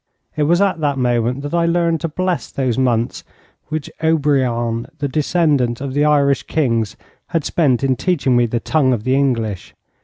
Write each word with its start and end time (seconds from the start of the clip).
It 0.35 0.41
was 0.49 0.59
at 0.61 0.79
that 0.79 0.97
moment 0.97 1.43
that 1.43 1.53
I 1.53 1.67
learned 1.67 2.01
to 2.01 2.07
bless 2.07 2.49
those 2.51 2.75
months 2.75 3.23
which 3.67 3.87
Obriant, 4.01 4.87
the 4.97 5.07
descendant 5.07 5.79
of 5.79 5.93
the 5.93 6.05
Irish 6.05 6.41
kings, 6.41 6.97
had 7.27 7.45
spent 7.45 7.83
in 7.83 7.95
teaching 7.95 8.35
me 8.35 8.47
the 8.47 8.59
tongue 8.59 8.93
of 8.93 9.03
the 9.03 9.13
English. 9.13 9.75